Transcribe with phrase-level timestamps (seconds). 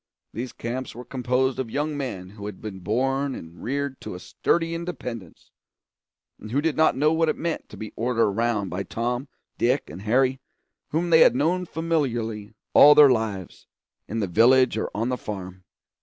[0.33, 4.19] These camps were composed of young men who had been born and reared to a
[4.19, 5.51] sturdy independence,
[6.39, 9.27] and who did not know what it meant to be ordered around by Tom,
[9.59, 10.39] Dick, and Harry,
[10.89, 13.67] whom they had known familiarly all their lives,
[14.07, 15.63] in the village or on the farm.